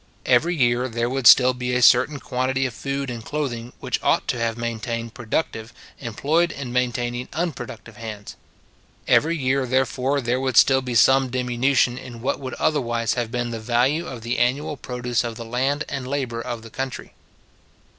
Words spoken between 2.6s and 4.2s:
of food and clothing, which